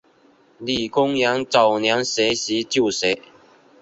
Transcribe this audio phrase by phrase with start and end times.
[0.57, 3.21] 李根源早年学习旧学。